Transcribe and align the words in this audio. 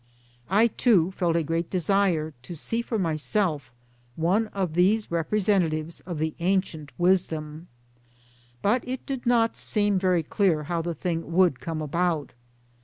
* 0.31 0.49
I 0.49 0.65
too 0.65 1.11
felt 1.11 1.35
a 1.35 1.43
great 1.43 1.69
desire 1.69 2.33
to 2.41 2.55
see 2.55 2.81
for 2.81 2.97
myself 2.97 3.71
one 4.15 4.47
of 4.47 4.73
these 4.73 5.11
representatives 5.11 5.99
of 6.07 6.17
the 6.17 6.33
ancient 6.39 6.91
wisdom. 6.97 7.67
But 8.63 8.83
it 8.87 9.05
did 9.05 9.27
not 9.27 9.55
seem 9.55 9.99
very 9.99 10.23
clear 10.23 10.63
how 10.63 10.81
the 10.81 10.95
thing 10.95 11.31
would 11.33 11.59
come 11.59 11.83
about. 11.83 12.33